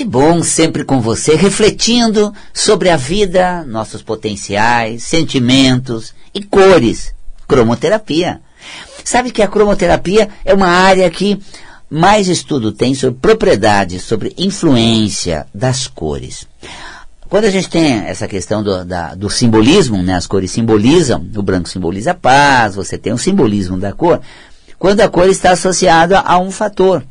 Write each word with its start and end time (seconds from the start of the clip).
Que 0.00 0.04
bom 0.06 0.42
sempre 0.42 0.82
com 0.82 0.98
você, 0.98 1.34
refletindo 1.34 2.32
sobre 2.54 2.88
a 2.88 2.96
vida, 2.96 3.62
nossos 3.64 4.00
potenciais, 4.00 5.02
sentimentos 5.02 6.14
e 6.32 6.42
cores. 6.42 7.12
Cromoterapia. 7.46 8.40
Sabe 9.04 9.30
que 9.30 9.42
a 9.42 9.46
cromoterapia 9.46 10.30
é 10.42 10.54
uma 10.54 10.68
área 10.68 11.10
que 11.10 11.38
mais 11.90 12.28
estudo 12.28 12.72
tem 12.72 12.94
sobre 12.94 13.20
propriedades, 13.20 14.02
sobre 14.02 14.34
influência 14.38 15.46
das 15.52 15.86
cores. 15.86 16.46
Quando 17.28 17.44
a 17.44 17.50
gente 17.50 17.68
tem 17.68 17.96
essa 18.06 18.26
questão 18.26 18.62
do, 18.62 18.82
da, 18.86 19.14
do 19.14 19.28
simbolismo, 19.28 20.02
né, 20.02 20.14
as 20.14 20.26
cores 20.26 20.50
simbolizam, 20.50 21.28
o 21.36 21.42
branco 21.42 21.68
simboliza 21.68 22.12
a 22.12 22.14
paz, 22.14 22.74
você 22.74 22.96
tem 22.96 23.12
o 23.12 23.18
simbolismo 23.18 23.76
da 23.76 23.92
cor, 23.92 24.18
quando 24.78 25.02
a 25.02 25.10
cor 25.10 25.28
está 25.28 25.50
associada 25.50 26.20
a 26.20 26.38
um 26.38 26.50
fator. 26.50 27.04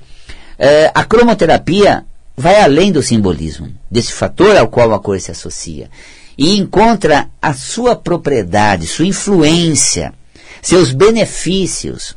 É, 0.57 0.91
a 0.95 1.03
cromoterapia 1.03 2.03
vai 2.39 2.61
além 2.61 2.89
do 2.89 3.03
simbolismo, 3.03 3.69
desse 3.91 4.13
fator 4.13 4.55
ao 4.55 4.69
qual 4.69 4.93
a 4.93 4.99
cor 4.99 5.19
se 5.19 5.29
associa, 5.29 5.89
e 6.37 6.57
encontra 6.57 7.29
a 7.41 7.53
sua 7.53 7.97
propriedade, 7.97 8.87
sua 8.87 9.05
influência, 9.05 10.13
seus 10.61 10.93
benefícios. 10.93 12.15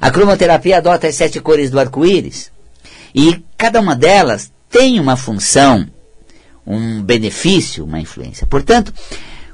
A 0.00 0.10
cromoterapia 0.10 0.78
adota 0.78 1.08
as 1.08 1.14
sete 1.14 1.40
cores 1.40 1.70
do 1.70 1.78
arco-íris, 1.78 2.50
e 3.14 3.44
cada 3.58 3.80
uma 3.80 3.94
delas 3.94 4.50
tem 4.70 4.98
uma 4.98 5.14
função, 5.14 5.86
um 6.66 7.02
benefício, 7.02 7.84
uma 7.84 8.00
influência. 8.00 8.46
Portanto, 8.46 8.94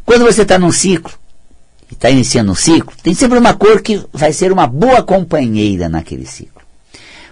quando 0.07 0.25
você 0.25 0.43
está 0.43 0.57
num 0.57 0.71
ciclo, 0.71 1.13
e 1.91 1.95
está 1.95 2.09
iniciando 2.09 2.53
um 2.53 2.55
ciclo, 2.55 2.95
tem 3.03 3.13
sempre 3.13 3.37
uma 3.37 3.55
cor 3.55 3.83
que 3.83 4.01
vai 4.13 4.33
ser 4.33 4.53
uma 4.53 4.69
boa 4.69 5.03
companheira 5.03 5.89
naquele 5.89 6.27
ciclo 6.27 6.60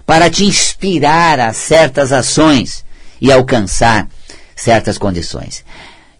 para 0.09 0.27
te 0.27 0.43
inspirar 0.43 1.39
a 1.39 1.53
certas 1.53 2.11
ações 2.11 2.83
e 3.21 3.31
alcançar 3.31 4.07
certas 4.55 4.97
condições. 4.97 5.63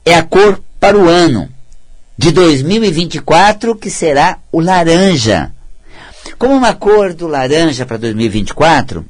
É 0.05 0.13
a 0.13 0.21
cor 0.21 0.62
para 0.79 0.96
o 0.96 1.09
ano 1.09 1.49
de 2.15 2.29
2024 2.29 3.76
que 3.76 3.90
será 3.90 4.37
o 4.51 4.59
laranja. 4.59 5.51
Como 6.37 6.54
uma 6.54 6.76
cor 6.76 7.15
do 7.15 7.26
laranja 7.26 7.84
para 7.84 7.98
2024, 7.98 9.04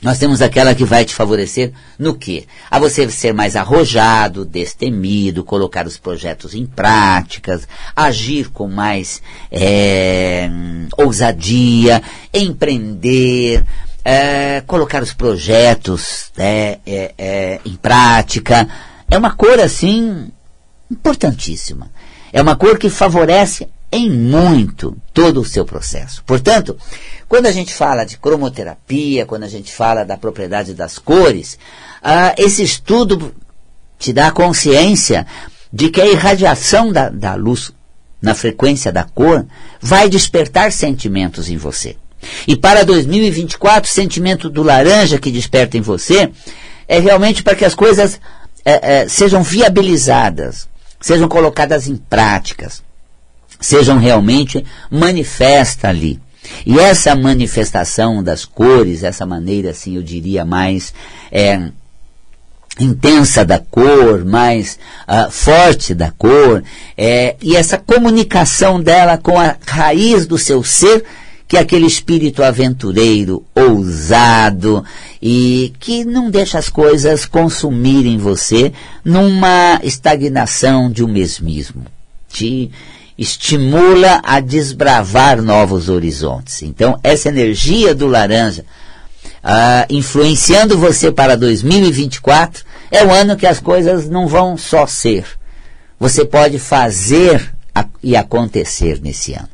nós 0.00 0.16
temos 0.16 0.40
aquela 0.40 0.76
que 0.76 0.84
vai 0.84 1.04
te 1.04 1.12
favorecer 1.12 1.72
no 1.98 2.14
quê? 2.14 2.46
A 2.70 2.78
você 2.78 3.10
ser 3.10 3.34
mais 3.34 3.56
arrojado, 3.56 4.44
destemido, 4.44 5.42
colocar 5.42 5.88
os 5.88 5.98
projetos 5.98 6.54
em 6.54 6.66
práticas, 6.66 7.66
agir 7.96 8.48
com 8.50 8.68
mais 8.68 9.20
é, 9.50 10.48
ousadia, 10.96 12.00
empreender, 12.32 13.64
é, 14.04 14.60
colocar 14.60 15.02
os 15.02 15.14
projetos 15.14 16.30
né, 16.36 16.78
é, 16.86 17.14
é, 17.16 17.60
em 17.64 17.74
prática. 17.76 18.68
É 19.10 19.16
uma 19.16 19.34
cor, 19.34 19.58
assim, 19.58 20.30
importantíssima. 20.90 21.90
É 22.32 22.42
uma 22.42 22.54
cor 22.54 22.78
que 22.78 22.90
favorece 22.90 23.68
em 23.90 24.10
muito 24.10 24.96
todo 25.12 25.40
o 25.40 25.44
seu 25.44 25.64
processo. 25.64 26.22
Portanto, 26.24 26.76
quando 27.28 27.46
a 27.46 27.52
gente 27.52 27.72
fala 27.72 28.04
de 28.04 28.18
cromoterapia, 28.18 29.24
quando 29.24 29.44
a 29.44 29.48
gente 29.48 29.72
fala 29.72 30.04
da 30.04 30.16
propriedade 30.16 30.74
das 30.74 30.98
cores, 30.98 31.58
ah, 32.02 32.34
esse 32.36 32.62
estudo 32.62 33.32
te 33.98 34.12
dá 34.12 34.32
consciência 34.32 35.26
de 35.72 35.90
que 35.90 36.00
a 36.00 36.06
irradiação 36.06 36.92
da, 36.92 37.08
da 37.08 37.34
luz 37.34 37.72
na 38.20 38.34
frequência 38.34 38.90
da 38.90 39.04
cor 39.04 39.46
vai 39.80 40.08
despertar 40.08 40.72
sentimentos 40.72 41.48
em 41.48 41.56
você. 41.56 41.96
E 42.46 42.56
para 42.56 42.84
2024, 42.84 43.90
o 43.90 43.92
sentimento 43.92 44.48
do 44.48 44.62
laranja 44.62 45.18
que 45.18 45.30
desperta 45.30 45.76
em 45.76 45.80
você 45.80 46.30
é 46.86 46.98
realmente 46.98 47.42
para 47.42 47.54
que 47.54 47.64
as 47.64 47.74
coisas 47.74 48.20
é, 48.64 49.02
é, 49.02 49.08
sejam 49.08 49.42
viabilizadas, 49.42 50.68
sejam 51.00 51.28
colocadas 51.28 51.86
em 51.86 51.96
práticas, 51.96 52.82
sejam 53.60 53.98
realmente 53.98 54.64
manifestas 54.90 55.88
ali. 55.88 56.20
E 56.66 56.78
essa 56.78 57.14
manifestação 57.14 58.22
das 58.22 58.44
cores, 58.44 59.02
essa 59.02 59.24
maneira, 59.24 59.70
assim, 59.70 59.96
eu 59.96 60.02
diria, 60.02 60.44
mais 60.44 60.92
é, 61.32 61.70
intensa 62.78 63.44
da 63.44 63.58
cor, 63.58 64.24
mais 64.24 64.78
uh, 65.08 65.30
forte 65.30 65.94
da 65.94 66.10
cor, 66.10 66.62
é, 66.96 67.36
e 67.40 67.56
essa 67.56 67.78
comunicação 67.78 68.80
dela 68.80 69.16
com 69.16 69.38
a 69.38 69.56
raiz 69.66 70.26
do 70.26 70.36
seu 70.36 70.62
ser 70.64 71.04
que 71.46 71.56
é 71.56 71.60
aquele 71.60 71.86
espírito 71.86 72.42
aventureiro, 72.42 73.44
ousado 73.54 74.84
e 75.20 75.72
que 75.78 76.04
não 76.04 76.30
deixa 76.30 76.58
as 76.58 76.68
coisas 76.68 77.26
consumirem 77.26 78.18
você 78.18 78.72
numa 79.04 79.78
estagnação 79.82 80.90
de 80.90 81.04
um 81.04 81.08
mesmismo. 81.08 81.84
Te 82.28 82.70
estimula 83.16 84.20
a 84.24 84.40
desbravar 84.40 85.40
novos 85.40 85.88
horizontes. 85.88 86.62
Então, 86.62 86.98
essa 87.02 87.28
energia 87.28 87.94
do 87.94 88.06
laranja, 88.06 88.64
ah, 89.42 89.86
influenciando 89.88 90.76
você 90.76 91.12
para 91.12 91.36
2024, 91.36 92.64
é 92.90 93.04
o 93.04 93.12
ano 93.12 93.36
que 93.36 93.46
as 93.46 93.60
coisas 93.60 94.08
não 94.08 94.26
vão 94.26 94.56
só 94.56 94.86
ser. 94.86 95.26
Você 96.00 96.24
pode 96.24 96.58
fazer 96.58 97.54
e 98.02 98.16
acontecer 98.16 99.00
nesse 99.00 99.32
ano. 99.32 99.53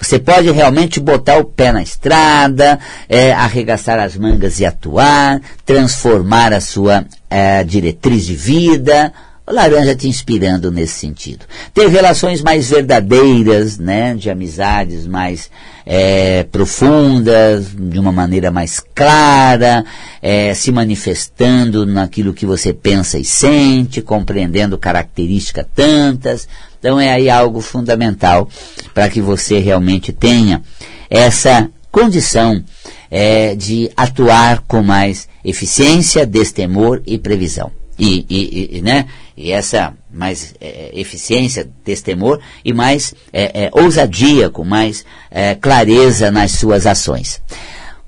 Você 0.00 0.18
pode 0.18 0.50
realmente 0.50 0.98
botar 0.98 1.36
o 1.36 1.44
pé 1.44 1.70
na 1.70 1.82
estrada, 1.82 2.78
é, 3.08 3.32
arregaçar 3.32 3.98
as 3.98 4.16
mangas 4.16 4.58
e 4.58 4.64
atuar, 4.64 5.40
transformar 5.64 6.54
a 6.54 6.60
sua 6.60 7.04
é, 7.28 7.62
diretriz 7.62 8.24
de 8.24 8.34
vida. 8.34 9.12
O 9.46 9.52
laranja 9.52 9.94
te 9.94 10.08
inspirando 10.08 10.70
nesse 10.70 10.94
sentido. 10.94 11.44
Ter 11.74 11.88
relações 11.88 12.40
mais 12.40 12.70
verdadeiras, 12.70 13.78
né, 13.78 14.14
de 14.14 14.30
amizades 14.30 15.06
mais 15.06 15.50
é, 15.84 16.44
profundas, 16.44 17.66
de 17.76 17.98
uma 17.98 18.12
maneira 18.12 18.50
mais 18.50 18.80
clara, 18.94 19.84
é, 20.22 20.54
se 20.54 20.70
manifestando 20.70 21.84
naquilo 21.84 22.32
que 22.32 22.46
você 22.46 22.72
pensa 22.72 23.18
e 23.18 23.24
sente, 23.24 24.00
compreendendo 24.00 24.78
características 24.78 25.66
tantas, 25.74 26.46
então 26.80 26.98
é 26.98 27.12
aí 27.12 27.30
algo 27.30 27.60
fundamental 27.60 28.48
para 28.92 29.08
que 29.08 29.20
você 29.20 29.60
realmente 29.60 30.12
tenha 30.12 30.62
essa 31.08 31.70
condição 31.92 32.64
é, 33.10 33.54
de 33.54 33.90
atuar 33.96 34.60
com 34.66 34.82
mais 34.82 35.28
eficiência, 35.44 36.26
destemor 36.26 37.02
e 37.06 37.18
previsão. 37.18 37.70
E, 37.98 38.24
e, 38.30 38.78
e, 38.78 38.82
né? 38.82 39.06
e 39.36 39.52
essa 39.52 39.92
mais 40.10 40.54
é, 40.58 40.90
eficiência, 40.94 41.68
destemor 41.84 42.40
e 42.64 42.72
mais 42.72 43.14
é, 43.30 43.64
é 43.64 43.70
ousadia, 43.72 44.48
com 44.48 44.64
mais 44.64 45.04
é, 45.30 45.54
clareza 45.54 46.30
nas 46.30 46.52
suas 46.52 46.86
ações. 46.86 47.42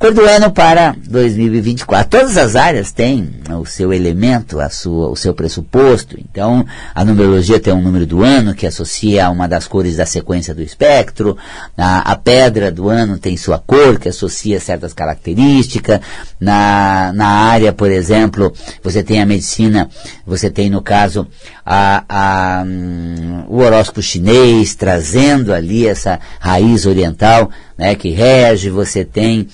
Cor 0.03 0.13
do 0.13 0.23
ano 0.23 0.51
para 0.51 0.97
2024. 1.09 2.11
Todas 2.11 2.37
as 2.37 2.57
áreas 2.57 2.91
têm 2.91 3.35
o 3.57 3.65
seu 3.65 3.93
elemento, 3.93 4.59
a 4.59 4.69
sua, 4.69 5.09
o 5.09 5.15
seu 5.15 5.33
pressuposto. 5.33 6.19
Então, 6.19 6.67
a 6.93 7.05
numerologia 7.05 7.61
tem 7.61 7.73
um 7.73 7.81
número 7.81 8.05
do 8.05 8.25
ano 8.25 8.53
que 8.53 8.67
associa 8.67 9.27
a 9.27 9.31
uma 9.31 9.47
das 9.47 9.69
cores 9.69 9.99
da 9.99 10.05
sequência 10.05 10.53
do 10.53 10.61
espectro. 10.61 11.39
A, 11.79 12.11
a 12.11 12.17
pedra 12.17 12.73
do 12.73 12.89
ano 12.89 13.17
tem 13.17 13.37
sua 13.37 13.61
cor 13.61 13.97
que 14.01 14.09
associa 14.09 14.59
certas 14.59 14.93
características. 14.93 16.01
Na, 16.41 17.13
na 17.15 17.29
área, 17.29 17.73
por 17.73 17.89
exemplo, 17.89 18.53
você 18.83 19.05
tem 19.05 19.23
a 19.23 19.27
medicina, 19.27 19.89
você 20.27 20.51
tem 20.51 20.69
no 20.69 20.83
caso 20.83 21.29
a, 21.65 22.05
a, 22.09 22.65
um, 22.67 23.45
o 23.47 23.59
horóscopo 23.59 24.03
chinês 24.03 24.75
trazendo 24.75 25.55
ali 25.55 25.87
essa 25.87 26.19
raiz 26.41 26.87
oriental 26.87 27.49
né, 27.77 27.95
que 27.95 28.11
rege, 28.11 28.71
você 28.71 29.05
tem 29.05 29.49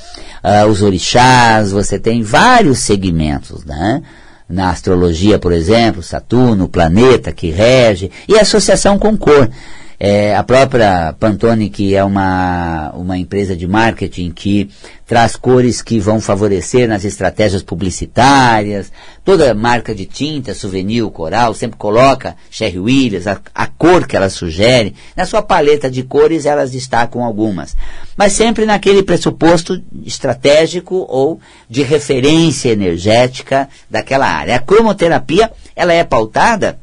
uh, 0.44 0.66
os 0.68 0.82
orixás, 0.82 1.70
você 1.70 1.98
tem 1.98 2.22
vários 2.22 2.78
segmentos, 2.80 3.64
né? 3.64 4.02
Na 4.48 4.70
astrologia, 4.70 5.38
por 5.38 5.52
exemplo, 5.52 6.02
Saturno, 6.02 6.64
o 6.64 6.68
planeta 6.68 7.32
que 7.32 7.50
rege, 7.50 8.10
e 8.26 8.38
associação 8.38 8.98
com 8.98 9.16
cor. 9.16 9.50
É, 10.00 10.36
a 10.36 10.44
própria 10.44 11.12
Pantone, 11.18 11.68
que 11.68 11.92
é 11.92 12.04
uma, 12.04 12.92
uma 12.94 13.18
empresa 13.18 13.56
de 13.56 13.66
marketing 13.66 14.30
que 14.30 14.70
traz 15.04 15.34
cores 15.34 15.82
que 15.82 15.98
vão 15.98 16.20
favorecer 16.20 16.88
nas 16.88 17.04
estratégias 17.04 17.64
publicitárias, 17.64 18.92
toda 19.24 19.52
marca 19.54 19.92
de 19.92 20.04
tinta, 20.06 20.54
souvenir, 20.54 21.04
coral, 21.10 21.52
sempre 21.52 21.76
coloca 21.76 22.36
Sherry 22.48 22.78
Williams, 22.78 23.26
a, 23.26 23.40
a 23.52 23.66
cor 23.66 24.06
que 24.06 24.16
ela 24.16 24.30
sugere. 24.30 24.94
Na 25.16 25.26
sua 25.26 25.42
paleta 25.42 25.90
de 25.90 26.04
cores, 26.04 26.46
elas 26.46 26.70
destacam 26.70 27.24
algumas. 27.24 27.76
Mas 28.16 28.34
sempre 28.34 28.64
naquele 28.64 29.02
pressuposto 29.02 29.82
estratégico 30.06 31.06
ou 31.08 31.40
de 31.68 31.82
referência 31.82 32.70
energética 32.70 33.68
daquela 33.90 34.28
área. 34.28 34.54
A 34.54 34.60
cromoterapia, 34.60 35.50
ela 35.74 35.92
é 35.92 36.04
pautada 36.04 36.78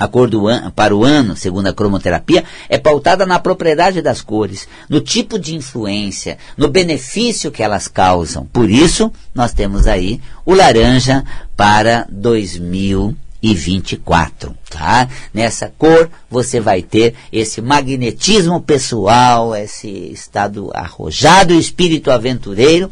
a 0.00 0.08
cor 0.08 0.28
do 0.30 0.48
an, 0.48 0.72
para 0.74 0.96
o 0.96 1.04
ano, 1.04 1.36
segundo 1.36 1.66
a 1.66 1.74
cromoterapia, 1.74 2.42
é 2.70 2.78
pautada 2.78 3.26
na 3.26 3.38
propriedade 3.38 4.00
das 4.00 4.22
cores, 4.22 4.66
no 4.88 4.98
tipo 4.98 5.38
de 5.38 5.54
influência, 5.54 6.38
no 6.56 6.68
benefício 6.68 7.50
que 7.50 7.62
elas 7.62 7.86
causam. 7.86 8.46
Por 8.46 8.70
isso, 8.70 9.12
nós 9.34 9.52
temos 9.52 9.86
aí 9.86 10.18
o 10.46 10.54
laranja 10.54 11.22
para 11.54 12.06
2024, 12.10 14.56
tá? 14.70 15.06
Nessa 15.34 15.70
cor 15.76 16.08
você 16.30 16.60
vai 16.60 16.80
ter 16.80 17.14
esse 17.30 17.60
magnetismo 17.60 18.58
pessoal, 18.62 19.54
esse 19.54 20.10
estado 20.10 20.70
arrojado, 20.72 21.52
espírito 21.52 22.10
aventureiro, 22.10 22.90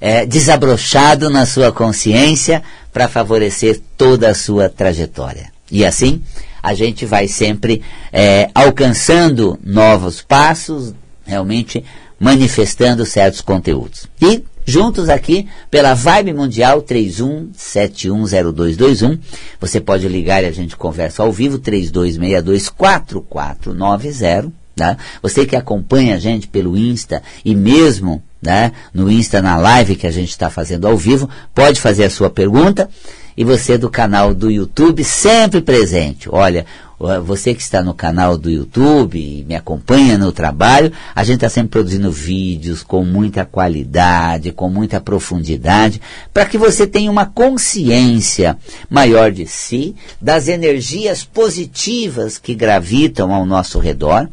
é, 0.00 0.26
desabrochado 0.26 1.30
na 1.30 1.46
sua 1.46 1.70
consciência 1.70 2.64
para 2.92 3.06
favorecer 3.06 3.80
toda 3.96 4.28
a 4.28 4.34
sua 4.34 4.68
trajetória. 4.68 5.53
E 5.70 5.84
assim, 5.84 6.22
a 6.62 6.74
gente 6.74 7.06
vai 7.06 7.28
sempre 7.28 7.82
é, 8.12 8.50
alcançando 8.54 9.58
novos 9.64 10.22
passos, 10.22 10.94
realmente 11.26 11.84
manifestando 12.18 13.04
certos 13.04 13.40
conteúdos. 13.40 14.06
E 14.20 14.44
juntos 14.64 15.10
aqui 15.10 15.46
pela 15.70 15.94
Vibe 15.94 16.32
Mundial 16.32 16.82
31710221. 16.82 19.18
Você 19.60 19.80
pode 19.80 20.08
ligar 20.08 20.42
e 20.42 20.46
a 20.46 20.52
gente 20.52 20.76
conversa 20.76 21.22
ao 21.22 21.30
vivo 21.32 21.58
32624490. 21.58 24.50
Né? 24.76 24.96
Você 25.22 25.46
que 25.46 25.54
acompanha 25.54 26.16
a 26.16 26.18
gente 26.18 26.48
pelo 26.48 26.76
Insta 26.76 27.22
e 27.44 27.54
mesmo 27.54 28.20
né, 28.42 28.72
no 28.92 29.08
Insta 29.10 29.40
na 29.40 29.56
live 29.56 29.94
que 29.96 30.06
a 30.06 30.10
gente 30.10 30.28
está 30.30 30.50
fazendo 30.50 30.86
ao 30.86 30.96
vivo, 30.96 31.30
pode 31.54 31.80
fazer 31.80 32.04
a 32.04 32.10
sua 32.10 32.28
pergunta 32.28 32.90
e 33.36 33.44
você 33.44 33.76
do 33.76 33.90
canal 33.90 34.34
do 34.34 34.50
YouTube 34.50 35.02
sempre 35.04 35.60
presente. 35.60 36.28
Olha, 36.30 36.66
você 36.98 37.54
que 37.54 37.62
está 37.62 37.82
no 37.82 37.92
canal 37.92 38.38
do 38.38 38.50
YouTube 38.50 39.44
me 39.46 39.54
acompanha 39.54 40.16
no 40.16 40.32
trabalho, 40.32 40.92
a 41.14 41.24
gente 41.24 41.36
está 41.36 41.48
sempre 41.48 41.70
produzindo 41.70 42.10
vídeos 42.10 42.82
com 42.82 43.04
muita 43.04 43.44
qualidade, 43.44 44.52
com 44.52 44.68
muita 44.68 45.00
profundidade, 45.00 46.00
para 46.32 46.46
que 46.46 46.56
você 46.56 46.86
tenha 46.86 47.10
uma 47.10 47.26
consciência 47.26 48.56
maior 48.88 49.32
de 49.32 49.46
si, 49.46 49.94
das 50.20 50.48
energias 50.48 51.24
positivas 51.24 52.38
que 52.38 52.54
gravitam 52.54 53.34
ao 53.34 53.44
nosso 53.44 53.78
redor, 53.78 54.28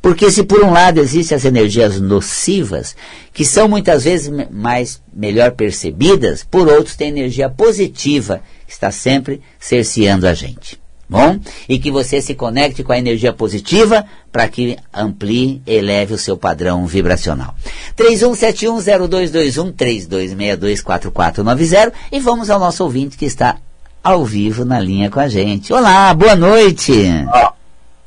porque 0.00 0.30
se 0.30 0.42
por 0.42 0.62
um 0.62 0.72
lado 0.72 1.00
existem 1.00 1.36
as 1.36 1.44
energias 1.44 2.00
nocivas, 2.00 2.96
que 3.32 3.44
são 3.44 3.68
muitas 3.68 4.04
vezes 4.04 4.32
mais 4.50 5.02
melhor 5.14 5.52
percebidas, 5.52 6.42
por 6.42 6.68
outros 6.68 6.96
tem 6.96 7.08
energia 7.08 7.50
positiva 7.50 8.40
que 8.66 8.72
está 8.72 8.90
sempre 8.90 9.40
cerceando 9.60 10.26
a 10.26 10.34
gente. 10.34 10.85
Bom? 11.08 11.38
E 11.68 11.78
que 11.78 11.90
você 11.90 12.20
se 12.20 12.34
conecte 12.34 12.82
com 12.82 12.92
a 12.92 12.98
energia 12.98 13.32
positiva 13.32 14.04
para 14.32 14.48
que 14.48 14.76
amplie, 14.92 15.62
eleve 15.66 16.14
o 16.14 16.18
seu 16.18 16.36
padrão 16.36 16.84
vibracional. 16.84 17.54
31710221 17.96 19.72
32624490 19.72 21.92
e 22.10 22.18
vamos 22.18 22.50
ao 22.50 22.58
nosso 22.58 22.82
ouvinte 22.82 23.16
que 23.16 23.24
está 23.24 23.56
ao 24.02 24.24
vivo 24.24 24.64
na 24.64 24.80
linha 24.80 25.10
com 25.10 25.20
a 25.20 25.28
gente. 25.28 25.72
Olá, 25.72 26.12
boa 26.12 26.34
noite. 26.34 26.92
Ah, 27.32 27.52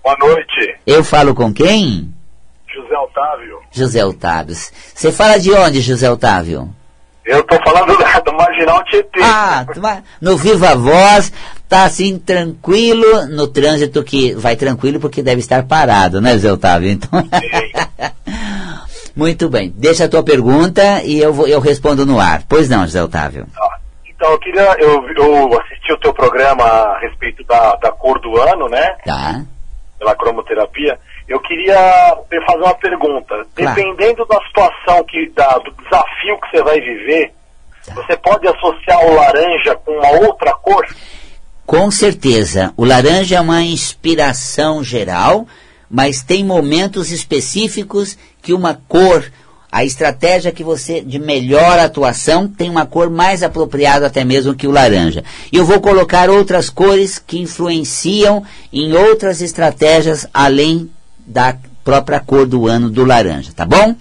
boa 0.04 0.18
noite. 0.18 0.75
Eu 0.86 1.01
falo 1.04 1.34
com 1.34 1.54
quem? 1.54 2.13
José 2.74 2.98
Otávio. 2.98 3.60
José 3.72 4.06
Otávio. 4.06 4.56
Você 4.56 5.12
fala 5.12 5.40
de 5.40 5.51
onde, 5.51 5.81
José 5.81 6.12
Otávio? 6.12 6.69
Eu 7.25 7.44
tô 7.44 7.56
falando 7.63 7.96
do 8.25 8.34
Marginal 8.34 8.84
Tietê. 8.86 9.22
Ah, 9.22 9.66
no 10.19 10.36
Viva 10.38 10.75
Voz, 10.75 11.31
tá 11.69 11.86
assim, 11.86 12.18
tranquilo 12.18 13.27
no 13.27 13.48
trânsito, 13.48 14.04
que 14.04 14.33
vai 14.33 14.56
tranquilo 14.56 15.00
porque 15.00 15.21
deve 15.21 15.39
estar 15.39 15.63
parado, 15.68 16.19
né, 16.19 16.36
Zé 16.38 16.51
Otávio? 16.51 16.89
Então... 16.89 17.10
Muito 19.19 19.50
bem. 19.50 19.74
Deixa 19.75 20.06
a 20.06 20.10
tua 20.10 20.24
pergunta 20.24 21.04
e 21.04 21.19
eu, 21.19 21.33
vou, 21.33 21.45
eu 21.45 21.60
respondo 21.60 22.06
no 22.06 22.21
ar. 22.21 22.44
Pois 22.48 22.69
não, 22.69 22.83
José 22.83 23.04
Otávio. 23.04 23.45
Então, 24.07 24.31
eu 24.31 24.39
queria. 24.39 24.75
Eu, 24.80 25.06
eu 25.10 25.60
assisti 25.60 25.92
o 25.92 25.98
teu 25.98 26.13
programa 26.13 26.63
a 26.63 27.00
respeito 27.00 27.44
da, 27.44 27.75
da 27.75 27.92
cor 27.92 28.18
do 28.22 28.39
ano, 28.39 28.69
né? 28.69 28.95
Tá. 29.04 29.42
Pela 29.98 30.15
cromoterapia. 30.15 30.98
Eu 31.27 31.39
queria 31.42 31.75
fazer 32.45 32.63
uma 32.63 32.75
pergunta. 32.75 33.45
Claro. 33.56 33.75
Dependendo 33.75 34.25
da 34.25 34.39
situação, 34.48 35.04
que, 35.04 35.30
da, 35.31 35.57
do 35.57 35.72
desafio 35.83 36.39
que 36.39 36.51
você 36.51 36.63
vai 36.63 36.80
viver, 36.80 37.33
você 37.94 38.15
pode 38.18 38.48
associar 38.48 39.06
o 39.06 39.15
laranja 39.15 39.75
com 39.83 39.92
uma 39.92 40.12
outra 40.27 40.54
cor? 40.54 40.86
Com 41.69 41.92
certeza. 41.92 42.74
O 42.75 42.83
laranja 42.83 43.36
é 43.36 43.39
uma 43.39 43.62
inspiração 43.62 44.83
geral, 44.83 45.48
mas 45.88 46.24
tem 46.24 46.44
momentos 46.44 47.12
específicos 47.12 48.18
que 48.42 48.54
uma 48.54 48.81
cor, 48.88 49.31
a 49.71 49.86
estratégia 49.86 50.51
que 50.51 50.63
você 50.63 51.00
de 51.00 51.19
melhor 51.19 51.77
atuação 51.77 52.48
tem 52.48 52.71
uma 52.71 52.88
cor 52.88 53.12
mais 53.12 53.44
apropriada 53.44 54.07
até 54.07 54.25
mesmo 54.25 54.56
que 54.56 54.66
o 54.66 54.71
laranja. 54.71 55.24
E 55.51 55.57
eu 55.57 55.63
vou 55.63 55.80
colocar 55.80 56.27
outras 56.27 56.71
cores 56.71 57.19
que 57.19 57.38
influenciam 57.38 58.44
em 58.74 58.94
outras 58.94 59.39
estratégias 59.39 60.25
além 60.33 60.89
da 61.19 61.56
própria 61.83 62.19
cor 62.19 62.48
do 62.48 62.65
ano 62.65 62.89
do 62.89 63.06
laranja, 63.06 63.51
tá 63.56 63.63
bom? 63.63 63.95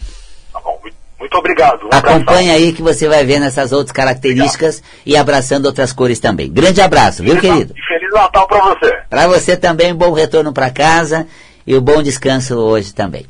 Obrigado. 1.39 1.87
Um 1.87 1.97
Acompanha 1.97 2.55
aí 2.55 2.73
que 2.73 2.83
você 2.83 3.09
vai 3.09 3.25
ver 3.25 3.39
nessas 3.41 3.73
outras 3.73 3.93
características 3.93 4.79
obrigado. 4.79 5.03
e 5.07 5.17
abraçando 5.17 5.67
outras 5.67 5.93
cores 5.93 6.19
também. 6.19 6.51
Grande 6.51 6.81
abraço, 6.81 7.23
feliz 7.23 7.33
viu, 7.35 7.41
querido? 7.41 7.75
E 7.77 7.83
feliz 7.87 8.13
Natal 8.13 8.47
para 8.47 8.61
você. 8.61 8.99
Para 9.09 9.27
você 9.27 9.57
também, 9.57 9.95
bom 9.95 10.13
retorno 10.13 10.53
para 10.53 10.71
casa 10.71 11.27
e 11.67 11.77
um 11.77 11.81
bom 11.81 12.03
descanso 12.03 12.57
hoje 12.57 12.93
também. 12.93 13.27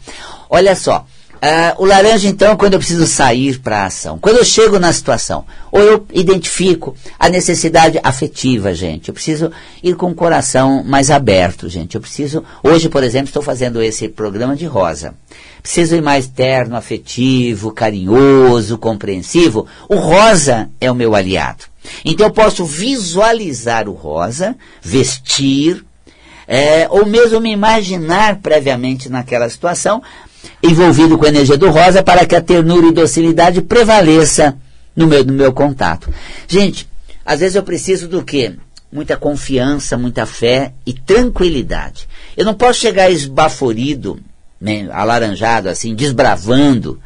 Olha 0.48 0.74
só, 0.74 1.04
Uh, 1.38 1.82
o 1.82 1.84
laranja, 1.84 2.28
então, 2.28 2.56
quando 2.56 2.72
eu 2.74 2.80
preciso 2.80 3.06
sair 3.06 3.60
para 3.60 3.82
a 3.82 3.86
ação. 3.86 4.18
Quando 4.18 4.38
eu 4.38 4.44
chego 4.44 4.78
na 4.78 4.92
situação, 4.92 5.46
ou 5.70 5.80
eu 5.80 6.06
identifico 6.12 6.96
a 7.16 7.28
necessidade 7.28 8.00
afetiva, 8.02 8.74
gente. 8.74 9.08
Eu 9.08 9.14
preciso 9.14 9.52
ir 9.80 9.94
com 9.94 10.10
o 10.10 10.14
coração 10.14 10.82
mais 10.84 11.10
aberto, 11.10 11.68
gente. 11.68 11.94
Eu 11.94 12.00
preciso. 12.00 12.42
Hoje, 12.62 12.88
por 12.88 13.04
exemplo, 13.04 13.28
estou 13.28 13.42
fazendo 13.42 13.80
esse 13.80 14.08
programa 14.08 14.56
de 14.56 14.66
rosa. 14.66 15.14
Preciso 15.62 15.94
ir 15.94 16.02
mais 16.02 16.26
terno, 16.26 16.76
afetivo, 16.76 17.70
carinhoso, 17.70 18.76
compreensivo. 18.76 19.66
O 19.88 19.94
rosa 19.94 20.68
é 20.80 20.90
o 20.90 20.94
meu 20.94 21.14
aliado. 21.14 21.64
Então 22.04 22.26
eu 22.26 22.32
posso 22.32 22.64
visualizar 22.64 23.88
o 23.88 23.92
rosa, 23.92 24.56
vestir, 24.82 25.84
é, 26.46 26.86
ou 26.88 27.04
mesmo 27.04 27.40
me 27.40 27.52
imaginar 27.52 28.36
previamente 28.36 29.10
naquela 29.10 29.48
situação, 29.50 30.02
envolvido 30.62 31.16
com 31.16 31.24
a 31.24 31.28
energia 31.28 31.56
do 31.56 31.70
rosa 31.70 32.02
para 32.02 32.26
que 32.26 32.34
a 32.34 32.40
ternura 32.40 32.86
e 32.86 32.92
docilidade 32.92 33.62
prevaleça 33.62 34.56
no 34.94 35.06
meu, 35.06 35.24
no 35.24 35.32
meu 35.32 35.52
contato. 35.52 36.12
Gente, 36.46 36.88
às 37.24 37.40
vezes 37.40 37.56
eu 37.56 37.62
preciso 37.62 38.08
do 38.08 38.22
quê? 38.24 38.54
Muita 38.90 39.16
confiança, 39.16 39.98
muita 39.98 40.24
fé 40.24 40.72
e 40.84 40.92
tranquilidade. 40.92 42.08
Eu 42.36 42.44
não 42.44 42.54
posso 42.54 42.80
chegar 42.80 43.10
esbaforido, 43.10 44.18
né, 44.60 44.88
alaranjado, 44.90 45.68
assim, 45.68 45.94
desbravando, 45.94 47.00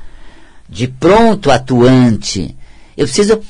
de 0.68 0.86
pronto 0.86 1.50
atuante. 1.50 2.56
Eu 2.96 3.06
preciso 3.06 3.40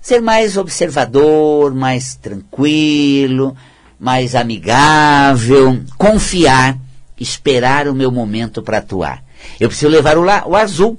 ser 0.00 0.20
mais 0.20 0.56
observador, 0.56 1.74
mais 1.74 2.16
tranquilo, 2.16 3.56
mais 3.98 4.34
amigável, 4.34 5.80
confiar, 5.96 6.78
esperar 7.18 7.88
o 7.88 7.94
meu 7.94 8.10
momento 8.10 8.62
para 8.62 8.78
atuar. 8.78 9.25
Eu 9.58 9.68
preciso 9.68 9.90
levar 9.90 10.18
o, 10.18 10.22
la, 10.22 10.44
o 10.46 10.56
azul. 10.56 10.98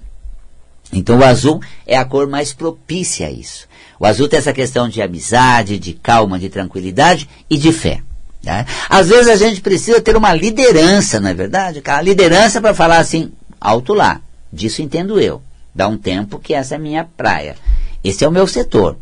Então 0.91 1.19
o 1.19 1.23
azul 1.23 1.61
é 1.85 1.97
a 1.97 2.05
cor 2.05 2.27
mais 2.27 2.53
propícia 2.53 3.27
a 3.27 3.31
isso. 3.31 3.67
O 3.99 4.05
azul 4.05 4.27
tem 4.27 4.39
essa 4.39 4.53
questão 4.53 4.87
de 4.87 5.01
amizade, 5.01 5.79
de 5.79 5.93
calma, 5.93 6.39
de 6.39 6.49
tranquilidade 6.49 7.27
e 7.49 7.57
de 7.57 7.71
fé. 7.71 8.01
Né? 8.43 8.65
Às 8.89 9.09
vezes 9.09 9.27
a 9.27 9.35
gente 9.35 9.61
precisa 9.61 9.99
ter 9.99 10.15
uma 10.15 10.33
liderança, 10.33 11.19
não 11.19 11.29
é 11.29 11.33
verdade? 11.33 11.81
A 11.85 12.01
liderança 12.01 12.61
para 12.61 12.73
falar 12.73 12.99
assim, 12.99 13.31
alto 13.59 13.93
lá. 13.93 14.21
Disso 14.51 14.81
entendo 14.81 15.19
eu. 15.19 15.41
Dá 15.75 15.87
um 15.87 15.97
tempo 15.97 16.39
que 16.39 16.53
essa 16.53 16.75
é 16.75 16.77
minha 16.77 17.03
praia. 17.03 17.55
Esse 18.03 18.23
é 18.23 18.27
o 18.27 18.31
meu 18.31 18.47
setor. 18.47 18.97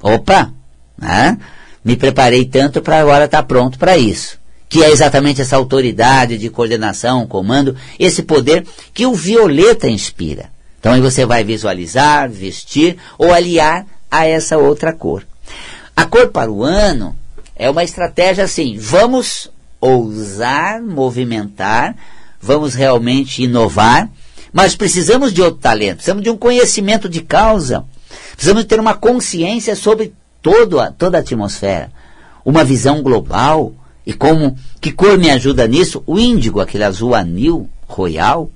Opa! 0.00 0.52
Né? 0.96 1.38
Me 1.84 1.96
preparei 1.96 2.44
tanto 2.44 2.80
para 2.80 3.00
agora 3.00 3.24
estar 3.24 3.42
tá 3.42 3.42
pronto 3.42 3.78
para 3.78 3.96
isso 3.96 4.38
que 4.68 4.82
é 4.82 4.90
exatamente 4.90 5.40
essa 5.40 5.56
autoridade 5.56 6.38
de 6.38 6.50
coordenação, 6.50 7.26
comando, 7.26 7.76
esse 7.98 8.22
poder 8.22 8.66
que 8.92 9.06
o 9.06 9.14
violeta 9.14 9.88
inspira. 9.88 10.50
Então 10.80 10.92
aí 10.92 11.00
você 11.00 11.24
vai 11.24 11.44
visualizar, 11.44 12.28
vestir 12.28 12.96
ou 13.16 13.32
aliar 13.32 13.86
a 14.10 14.26
essa 14.26 14.58
outra 14.58 14.92
cor. 14.92 15.26
A 15.96 16.04
cor 16.04 16.28
para 16.28 16.50
o 16.50 16.62
ano 16.62 17.16
é 17.56 17.70
uma 17.70 17.84
estratégia 17.84 18.44
assim, 18.44 18.76
vamos 18.78 19.50
ousar, 19.80 20.82
movimentar, 20.82 21.96
vamos 22.40 22.74
realmente 22.74 23.42
inovar, 23.42 24.08
mas 24.52 24.76
precisamos 24.76 25.32
de 25.32 25.40
outro 25.40 25.60
talento, 25.60 25.96
precisamos 25.96 26.22
de 26.22 26.30
um 26.30 26.36
conhecimento 26.36 27.08
de 27.08 27.20
causa, 27.20 27.84
precisamos 28.32 28.64
ter 28.64 28.78
uma 28.78 28.94
consciência 28.94 29.74
sobre 29.74 30.12
todo 30.42 30.80
a, 30.80 30.90
toda 30.90 31.18
a 31.18 31.20
atmosfera, 31.20 31.90
uma 32.44 32.62
visão 32.62 33.02
global, 33.02 33.72
E 34.06 34.12
como 34.12 34.56
que 34.80 34.92
cor 34.92 35.18
me 35.18 35.30
ajuda 35.30 35.66
nisso? 35.66 36.02
O 36.06 36.18
índigo, 36.18 36.60
aquele 36.60 36.84
azul 36.84 37.14
anil 37.14 37.68
royal. 37.86 38.50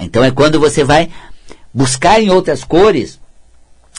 Então 0.00 0.24
é 0.24 0.30
quando 0.30 0.58
você 0.58 0.82
vai 0.82 1.10
buscar 1.72 2.20
em 2.20 2.30
outras 2.30 2.64
cores 2.64 3.20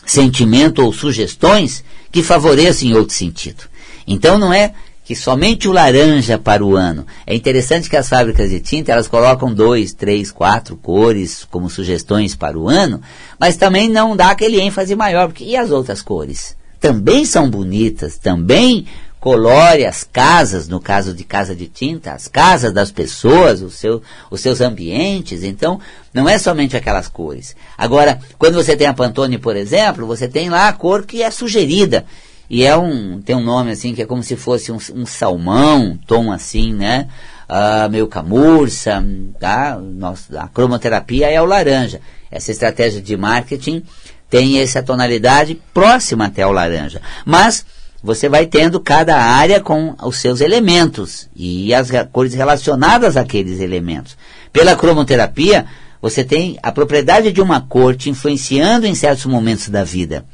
sentimento 0.05 0.83
ou 0.83 0.93
sugestões 0.93 1.83
que 2.11 2.23
favoreçam 2.23 2.87
em 2.87 2.93
outro 2.95 3.13
sentido. 3.13 3.63
Então 4.05 4.37
não 4.37 4.53
é 4.53 4.73
que 5.03 5.15
somente 5.15 5.69
o 5.69 5.71
laranja 5.71 6.37
para 6.37 6.65
o 6.65 6.75
ano. 6.75 7.07
É 7.25 7.33
interessante 7.33 7.89
que 7.89 7.95
as 7.95 8.09
fábricas 8.09 8.49
de 8.49 8.59
tinta 8.59 8.91
elas 8.91 9.07
colocam 9.07 9.53
dois, 9.53 9.93
três, 9.93 10.31
quatro 10.31 10.75
cores 10.75 11.47
como 11.49 11.69
sugestões 11.69 12.35
para 12.35 12.59
o 12.59 12.67
ano, 12.67 13.01
mas 13.39 13.55
também 13.55 13.87
não 13.87 14.17
dá 14.17 14.31
aquele 14.31 14.59
ênfase 14.59 14.95
maior, 14.95 15.27
porque 15.27 15.45
e 15.45 15.55
as 15.55 15.71
outras 15.71 16.01
cores? 16.01 16.57
Também 16.79 17.23
são 17.23 17.49
bonitas, 17.49 18.17
também 18.17 18.85
colore 19.19 19.85
as 19.85 20.03
casas, 20.03 20.67
no 20.67 20.79
caso 20.79 21.13
de 21.13 21.23
casa 21.23 21.55
de 21.55 21.67
tinta, 21.67 22.13
as 22.13 22.27
casas 22.27 22.71
das 22.71 22.91
pessoas, 22.91 23.61
seu, 23.73 24.01
os 24.29 24.41
seus 24.41 24.61
ambientes. 24.61 25.43
Então, 25.43 25.79
não 26.13 26.29
é 26.29 26.37
somente 26.37 26.77
aquelas 26.77 27.07
cores. 27.07 27.55
Agora, 27.77 28.19
quando 28.37 28.55
você 28.55 28.75
tem 28.75 28.87
a 28.87 28.93
Pantone, 28.93 29.37
por 29.37 29.55
exemplo, 29.55 30.05
você 30.05 30.27
tem 30.27 30.49
lá 30.49 30.67
a 30.67 30.73
cor 30.73 31.05
que 31.05 31.21
é 31.23 31.31
sugerida. 31.31 32.05
E 32.49 32.63
é 32.63 32.77
um, 32.77 33.21
tem 33.21 33.35
um 33.35 33.43
nome 33.43 33.71
assim 33.71 33.93
que 33.93 34.01
é 34.01 34.05
como 34.05 34.23
se 34.23 34.37
fosse 34.37 34.71
um, 34.71 34.77
um 34.95 35.05
salmão, 35.05 35.83
um 35.83 35.97
tom 35.97 36.31
assim, 36.31 36.73
né? 36.73 37.07
Uh, 37.49 37.89
meio 37.89 38.07
camurça, 38.07 39.03
tá? 39.39 39.77
Nossa, 39.77 40.41
a 40.41 40.47
cromoterapia 40.47 41.29
é 41.29 41.41
o 41.41 41.45
laranja. 41.45 41.99
Essa 42.31 42.51
estratégia 42.51 43.01
de 43.01 43.17
marketing 43.17 43.83
tem 44.29 44.59
essa 44.59 44.83
tonalidade 44.83 45.61
próxima 45.73 46.25
até 46.25 46.43
ao 46.43 46.51
laranja. 46.51 47.01
Mas 47.25 47.65
você 48.03 48.29
vai 48.29 48.45
tendo 48.45 48.79
cada 48.79 49.17
área 49.17 49.59
com 49.59 49.95
os 50.03 50.17
seus 50.17 50.41
elementos 50.41 51.27
e 51.35 51.73
as 51.73 51.89
cores 52.11 52.33
relacionadas 52.33 53.17
àqueles 53.17 53.59
elementos. 53.59 54.17
Pela 54.53 54.75
cromoterapia, 54.75 55.65
você 56.01 56.23
tem 56.23 56.57
a 56.61 56.71
propriedade 56.71 57.31
de 57.31 57.41
uma 57.41 57.59
cor 57.59 57.95
te 57.95 58.09
influenciando 58.09 58.85
em 58.85 58.93
certos 58.93 59.25
momentos 59.25 59.69
da 59.69 59.83
vida. 59.83 60.25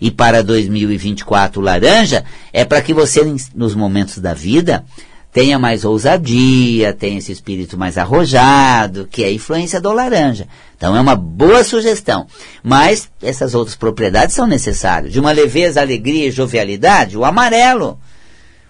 E 0.00 0.10
para 0.10 0.42
2024, 0.42 1.60
o 1.60 1.64
laranja 1.64 2.24
é 2.52 2.64
para 2.64 2.82
que 2.82 2.92
você, 2.92 3.22
nos 3.54 3.74
momentos 3.74 4.18
da 4.18 4.34
vida, 4.34 4.84
tenha 5.32 5.58
mais 5.58 5.84
ousadia, 5.84 6.92
tenha 6.92 7.18
esse 7.18 7.32
espírito 7.32 7.78
mais 7.78 7.96
arrojado, 7.96 9.08
que 9.10 9.24
é 9.24 9.28
a 9.28 9.32
influência 9.32 9.80
do 9.80 9.90
laranja. 9.90 10.46
Então 10.76 10.94
é 10.94 11.00
uma 11.00 11.16
boa 11.16 11.64
sugestão. 11.64 12.26
Mas 12.62 13.08
essas 13.22 13.54
outras 13.54 13.74
propriedades 13.74 14.36
são 14.36 14.46
necessárias. 14.46 15.12
De 15.12 15.18
uma 15.18 15.32
leveza, 15.32 15.80
alegria 15.80 16.28
e 16.28 16.30
jovialidade, 16.30 17.16
o 17.16 17.24
amarelo. 17.24 17.98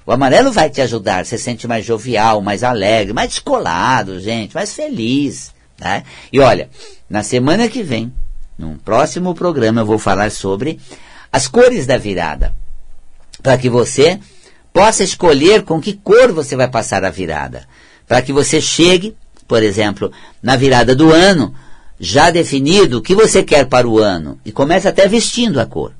O 0.06 0.12
amarelo 0.12 0.52
vai 0.52 0.70
te 0.70 0.80
ajudar. 0.80 1.24
Você 1.24 1.36
se 1.36 1.44
sente 1.44 1.66
mais 1.66 1.84
jovial, 1.84 2.40
mais 2.40 2.62
alegre, 2.62 3.12
mais 3.12 3.30
descolado, 3.30 4.20
gente, 4.20 4.54
mais 4.54 4.72
feliz. 4.72 5.52
Tá? 5.76 6.04
E 6.32 6.38
olha, 6.38 6.70
na 7.10 7.24
semana 7.24 7.66
que 7.66 7.82
vem, 7.82 8.12
num 8.56 8.76
próximo 8.76 9.34
programa, 9.34 9.80
eu 9.80 9.86
vou 9.86 9.98
falar 9.98 10.30
sobre 10.30 10.78
as 11.32 11.48
cores 11.48 11.86
da 11.86 11.98
virada. 11.98 12.54
Para 13.42 13.58
que 13.58 13.68
você 13.68 14.20
possa 14.72 15.04
escolher 15.04 15.62
com 15.62 15.80
que 15.80 15.92
cor 15.92 16.32
você 16.32 16.56
vai 16.56 16.68
passar 16.68 17.04
a 17.04 17.10
virada. 17.10 17.66
Para 18.06 18.22
que 18.22 18.32
você 18.32 18.60
chegue, 18.60 19.16
por 19.46 19.62
exemplo, 19.62 20.10
na 20.42 20.56
virada 20.56 20.94
do 20.94 21.12
ano, 21.12 21.54
já 21.98 22.30
definido 22.30 22.98
o 22.98 23.02
que 23.02 23.14
você 23.14 23.42
quer 23.42 23.66
para 23.66 23.88
o 23.88 23.98
ano. 23.98 24.38
E 24.44 24.50
comece 24.50 24.88
até 24.88 25.06
vestindo 25.06 25.60
a 25.60 25.66
cor. 25.66 25.92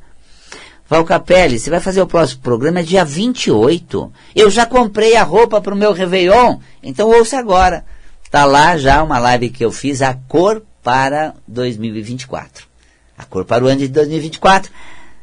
Val 0.89 1.05
Capelli, 1.05 1.59
você 1.59 1.71
vai 1.71 1.81
fazer 1.81 2.03
o 2.03 2.07
próximo 2.07 2.43
programa 2.43 2.81
é 2.81 2.83
dia 2.83 3.05
28. 3.05 4.13
Eu 4.35 4.51
já 4.51 4.67
comprei 4.67 5.17
a 5.17 5.23
roupa 5.23 5.61
para 5.61 5.73
o 5.73 5.77
meu 5.77 5.93
Réveillon, 5.93 6.59
então 6.83 7.09
ouça 7.09 7.39
agora. 7.39 7.85
Está 8.23 8.45
lá 8.45 8.77
já 8.77 9.03
uma 9.03 9.19
live 9.19 9.49
que 9.49 9.65
eu 9.65 9.73
fiz, 9.73 10.03
a 10.03 10.15
cor 10.29 10.63
para 10.83 11.35
2024. 11.47 12.67
A 13.17 13.25
cor 13.25 13.45
para 13.45 13.65
o 13.65 13.69
ano 13.69 13.79
de 13.79 13.89
2024. 13.89 14.71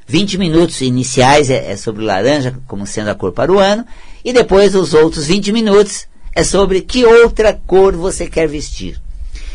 20 0.09 0.39
minutos 0.39 0.81
iniciais 0.81 1.51
é, 1.51 1.71
é 1.71 1.77
sobre 1.77 2.03
laranja, 2.03 2.55
como 2.65 2.87
sendo 2.87 3.11
a 3.11 3.15
cor 3.15 3.31
para 3.31 3.51
o 3.51 3.59
ano. 3.59 3.85
E 4.25 4.33
depois 4.33 4.73
os 4.73 4.95
outros 4.95 5.27
20 5.27 5.51
minutos 5.51 6.07
é 6.33 6.43
sobre 6.43 6.81
que 6.81 7.05
outra 7.05 7.53
cor 7.53 7.95
você 7.95 8.27
quer 8.27 8.47
vestir. 8.47 8.99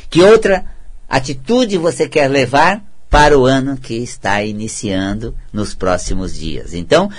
Que 0.08 0.22
outra 0.22 0.64
atitude 1.08 1.76
você 1.76 2.08
quer 2.08 2.28
levar 2.28 2.80
para 3.10 3.36
o 3.36 3.44
ano 3.46 3.76
que 3.76 3.94
está 3.94 4.44
iniciando 4.44 5.34
nos 5.52 5.74
próximos 5.74 6.32
dias. 6.36 6.72
Então, 6.72 7.10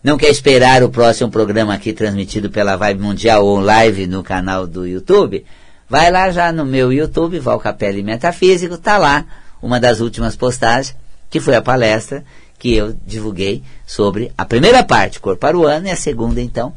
não 0.00 0.16
quer 0.16 0.30
esperar 0.30 0.84
o 0.84 0.88
próximo 0.88 1.32
programa 1.32 1.74
aqui 1.74 1.92
transmitido 1.92 2.48
pela 2.48 2.76
Vibe 2.76 3.02
Mundial 3.02 3.44
ou 3.44 3.58
live 3.58 4.06
no 4.06 4.22
canal 4.22 4.68
do 4.68 4.86
YouTube? 4.86 5.44
Vai 5.88 6.12
lá 6.12 6.30
já 6.30 6.52
no 6.52 6.64
meu 6.64 6.92
YouTube, 6.92 7.40
Val 7.40 7.60
Metafísico, 8.04 8.78
tá 8.78 8.98
lá 8.98 9.26
uma 9.60 9.80
das 9.80 9.98
últimas 9.98 10.36
postagens, 10.36 10.94
que 11.28 11.40
foi 11.40 11.56
a 11.56 11.62
palestra 11.62 12.24
que 12.58 12.74
eu 12.74 12.96
divulguei 13.06 13.62
sobre 13.86 14.32
a 14.36 14.44
primeira 14.44 14.82
parte, 14.82 15.20
cor 15.20 15.36
para 15.36 15.56
o 15.56 15.66
ano, 15.66 15.86
e 15.86 15.90
a 15.90 15.96
segunda, 15.96 16.40
então, 16.40 16.72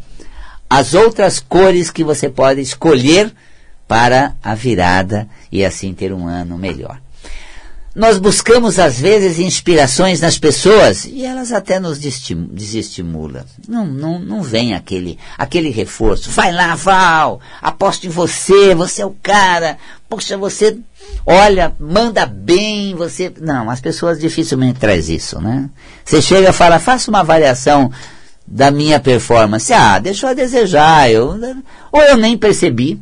as 0.70 0.94
outras 0.94 1.40
cores 1.40 1.90
que 1.90 2.04
você 2.04 2.30
pode 2.30 2.62
escolher 2.62 3.34
para 3.88 4.36
a 4.42 4.56
virada 4.56 5.28
e 5.52 5.66
assim 5.66 5.94
ter 5.94 6.14
um 6.14 6.28
ano 6.28 6.58
melhor. 6.58 7.02
Nós 7.94 8.18
buscamos, 8.18 8.80
às 8.80 8.98
vezes, 8.98 9.38
inspirações 9.38 10.22
nas 10.22 10.38
pessoas 10.38 11.04
e 11.04 11.26
elas 11.26 11.52
até 11.52 11.78
nos 11.78 12.00
desestimulam. 12.00 13.44
Não, 13.68 13.86
não, 13.86 14.18
não 14.18 14.42
vem 14.42 14.74
aquele, 14.74 15.20
aquele 15.38 15.70
reforço. 15.70 16.32
Vai 16.32 16.54
lá, 16.54 16.74
Val, 16.74 17.42
aposto 17.62 18.08
em 18.08 18.10
você, 18.10 18.74
você 18.74 19.02
é 19.02 19.06
o 19.06 19.16
cara. 19.22 19.78
Poxa, 20.08 20.38
você, 20.38 20.78
olha, 21.26 21.76
manda 21.80 22.26
bem, 22.26 22.96
você... 22.96 23.32
Não, 23.40 23.70
as 23.70 23.82
pessoas 23.82 24.20
dificilmente 24.20 24.80
trazem 24.80 25.16
isso, 25.16 25.40
né? 25.42 25.70
Você 26.04 26.22
chega 26.22 26.50
e 26.50 26.54
fala, 26.54 26.80
faça 26.80 27.10
uma 27.10 27.20
avaliação 27.20 27.92
da 28.46 28.72
minha 28.72 29.00
performance. 29.00 29.72
Ah, 29.72 30.00
deixou 30.00 30.30
a 30.30 30.34
desejar. 30.34 31.10
Eu, 31.10 31.40
ou 31.92 32.02
eu 32.02 32.18
nem 32.18 32.38
percebi, 32.38 33.02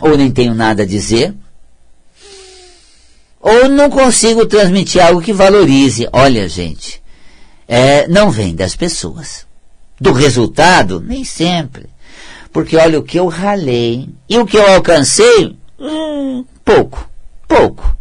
ou 0.00 0.16
nem 0.16 0.30
tenho 0.30 0.54
nada 0.54 0.82
a 0.82 0.86
dizer 0.86 1.34
ou 3.40 3.68
não 3.68 3.88
consigo 3.88 4.44
transmitir 4.44 5.02
algo 5.02 5.22
que 5.22 5.32
valorize. 5.32 6.06
Olha, 6.12 6.48
gente, 6.48 7.02
é, 7.66 8.06
não 8.06 8.30
vem 8.30 8.54
das 8.54 8.76
pessoas. 8.76 9.46
Do 9.98 10.12
resultado, 10.12 11.00
nem 11.00 11.24
sempre. 11.24 11.86
Porque 12.52 12.76
olha 12.76 12.98
o 12.98 13.02
que 13.02 13.18
eu 13.18 13.26
ralei 13.28 14.08
e 14.28 14.38
o 14.38 14.46
que 14.46 14.56
eu 14.56 14.66
alcancei, 14.74 15.56
pouco, 16.64 17.08
pouco. 17.46 17.96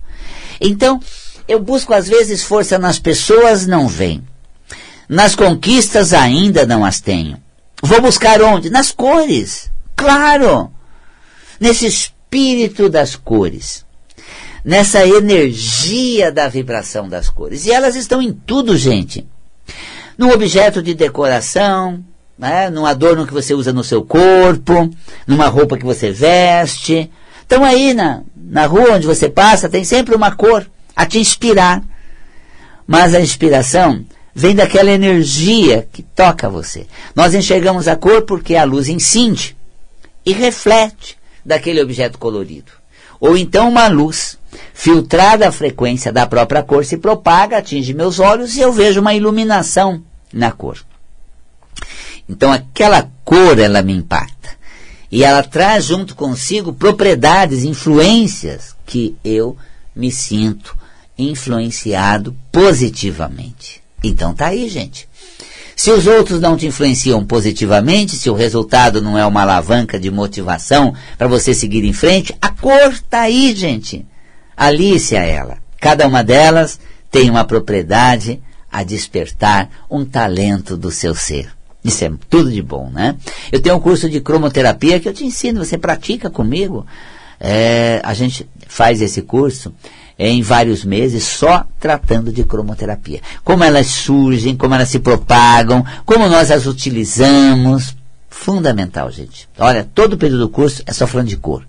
Então, 0.60 1.00
eu 1.48 1.60
busco 1.60 1.94
às 1.94 2.08
vezes 2.08 2.44
força 2.44 2.78
nas 2.78 3.00
pessoas, 3.00 3.66
não 3.66 3.88
vem. 3.88 4.24
Nas 5.08 5.36
conquistas 5.36 6.13
ainda 6.13 6.66
não 6.66 6.86
as 6.86 7.00
tenho. 7.00 7.42
Vou 7.82 8.01
buscar 8.01 8.42
onde? 8.42 8.70
Nas 8.70 8.92
cores. 8.92 9.72
Claro. 9.96 10.72
Nesse 11.60 11.88
espírito 11.88 12.89
das 12.89 13.16
cores 13.16 13.86
nessa 14.63 15.06
energia 15.06 16.32
da 16.32 16.48
vibração 16.48 17.08
das 17.08 17.30
cores. 17.30 17.66
E 17.66 17.72
elas 17.72 17.96
estão 17.96 18.22
em 18.22 18.32
tudo, 18.32 18.78
gente. 18.78 19.25
Num 20.18 20.32
objeto 20.32 20.82
de 20.82 20.94
decoração, 20.94 22.04
né, 22.38 22.70
num 22.70 22.86
adorno 22.86 23.25
que 23.25 23.34
você 23.34 23.54
usa 23.54 23.72
no 23.72 23.84
seu 23.84 24.04
corpo, 24.04 24.89
numa 25.25 25.48
roupa 25.48 25.78
que 25.78 25.86
você 25.86 26.12
veste. 26.12 27.10
Então 27.46 27.63
aí 27.63 27.94
na, 27.94 28.22
na 28.50 28.65
rua 28.65 28.96
onde 28.96 29.06
você 29.06 29.29
passa 29.29 29.70
tem 29.70 29.84
sempre 29.84 30.15
uma 30.15 30.32
cor 30.32 30.65
a 30.96 31.06
te 31.06 31.20
inspirar. 31.20 31.82
Mas 32.86 33.13
a 33.13 33.22
inspiração 33.22 34.03
vem 34.34 34.56
daquela 34.56 34.89
energia 34.89 35.88
que 35.94 36.01
toca 36.01 36.50
você. 36.50 36.88
Nós 37.15 37.36
enxergamos 37.36 37.88
a 37.88 37.96
cor 37.96 38.24
porque 38.24 38.56
a 38.56 38.63
luz 38.63 38.88
incide 38.88 39.56
e 40.25 40.34
reflete 40.34 41.18
daquele 41.46 41.82
objeto 41.82 42.18
colorido. 42.18 42.72
Ou 43.20 43.38
então 43.38 43.70
uma 43.70 43.88
luz 43.88 44.38
filtrada 44.74 45.48
a 45.48 45.51
frequência 45.51 46.12
da 46.12 46.25
própria 46.25 46.63
cor 46.63 46.84
se 46.84 46.98
propaga, 46.98 47.58
atinge 47.58 47.94
meus 47.94 48.20
olhos 48.20 48.56
e 48.56 48.62
eu 48.62 48.74
vejo 48.74 49.01
uma 49.01 49.13
iluminação 49.13 50.03
na 50.34 50.51
cor. 50.51 50.79
Então 52.27 52.51
aquela 52.51 53.10
cor 53.24 53.60
ela 53.60 53.82
me 53.82 53.94
impacta. 53.94 54.59
E 55.12 55.24
ela 55.24 55.44
traz 55.44 55.86
junto 55.86 56.16
consigo 56.16 56.74
propriedades, 56.74 57.63
influências 57.63 58.75
que 58.86 59.16
eu 59.24 59.58
me 59.96 60.12
sinto 60.12 60.78
influenciado 61.18 62.36
positivamente. 62.51 63.82
Então 64.04 64.34
tá 64.34 64.48
aí, 64.48 64.70
gente. 64.70 65.10
Se 65.75 65.92
os 65.92 66.08
outros 66.08 66.42
não 66.42 66.58
te 66.58 66.68
influenciam 66.68 67.25
positivamente, 67.25 68.16
se 68.16 68.30
o 68.30 68.34
resultado 68.34 69.01
não 69.01 69.18
é 69.18 69.25
uma 69.25 69.44
alavanca 69.44 70.00
de 70.00 70.12
motivação 70.12 70.94
para 71.18 71.28
você 71.28 71.54
seguir 71.54 71.86
em 71.86 71.94
frente, 71.94 72.36
a 72.42 72.50
cor 72.50 73.00
tá 73.10 73.22
aí, 73.22 73.56
gente. 73.56 74.06
Alice 74.58 75.16
a 75.16 75.24
ela. 75.24 75.58
Cada 75.80 76.06
uma 76.06 76.22
delas 76.22 76.80
tem 77.10 77.30
uma 77.30 77.46
propriedade 77.46 78.42
a 78.72 78.84
despertar 78.84 79.70
um 79.89 80.04
talento 80.04 80.75
do 80.75 80.92
seu 80.92 81.16
ser. 81.16 81.50
Isso 81.84 82.04
é 82.04 82.12
tudo 82.30 82.52
de 82.52 82.62
bom, 82.62 82.90
né? 82.90 83.16
Eu 83.52 83.62
tenho 83.62 83.76
um 83.76 83.80
curso 83.80 84.10
de 84.10 84.20
cromoterapia 84.20 85.00
que 85.00 85.08
eu 85.08 85.14
te 85.14 85.26
ensino, 85.26 85.64
você 85.64 85.78
pratica 85.78 86.30
comigo. 86.30 86.86
É, 87.40 88.02
a 88.04 88.14
gente 88.14 88.48
faz 88.68 89.02
esse 89.02 89.22
curso 89.22 89.74
em 90.18 90.42
vários 90.42 90.84
meses 90.84 91.24
só 91.24 91.66
tratando 91.80 92.34
de 92.34 92.44
cromoterapia. 92.44 93.22
Como 93.42 93.64
elas 93.64 93.88
surgem, 93.88 94.58
como 94.58 94.76
elas 94.76 94.90
se 94.90 95.00
propagam, 95.00 95.86
como 96.06 96.28
nós 96.28 96.52
as 96.52 96.66
utilizamos. 96.66 97.96
Fundamental, 98.30 99.10
gente. 99.10 99.50
Olha, 99.58 99.88
todo 99.96 100.14
o 100.14 100.18
período 100.18 100.42
do 100.42 100.50
curso 100.50 100.84
é 100.86 100.94
só 100.94 101.08
falando 101.08 101.28
de 101.28 101.38
cor. 101.38 101.66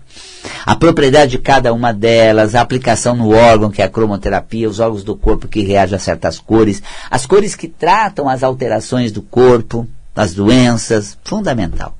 A 0.65 0.75
propriedade 0.75 1.31
de 1.31 1.37
cada 1.37 1.73
uma 1.73 1.93
delas, 1.93 2.53
a 2.53 2.61
aplicação 2.61 3.15
no 3.15 3.29
órgão, 3.29 3.71
que 3.71 3.81
é 3.81 3.85
a 3.85 3.89
cromoterapia, 3.89 4.69
os 4.69 4.79
órgãos 4.79 5.03
do 5.03 5.15
corpo 5.15 5.47
que 5.47 5.63
reagem 5.63 5.95
a 5.95 5.99
certas 5.99 6.39
cores, 6.39 6.81
as 7.09 7.25
cores 7.25 7.55
que 7.55 7.67
tratam 7.67 8.29
as 8.29 8.43
alterações 8.43 9.11
do 9.11 9.21
corpo, 9.21 9.87
as 10.15 10.33
doenças, 10.33 11.17
fundamental. 11.23 11.97